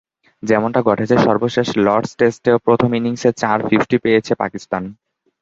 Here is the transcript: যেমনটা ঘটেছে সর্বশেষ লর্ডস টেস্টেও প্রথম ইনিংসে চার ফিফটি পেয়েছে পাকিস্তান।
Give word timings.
যেমনটা 0.43 0.79
ঘটেছে 0.81 1.15
সর্বশেষ 1.25 1.67
লর্ডস 1.77 2.11
টেস্টেও 2.19 2.57
প্রথম 2.65 2.89
ইনিংসে 2.99 3.29
চার 3.41 3.57
ফিফটি 3.67 3.97
পেয়েছে 4.03 4.33
পাকিস্তান। 4.35 4.83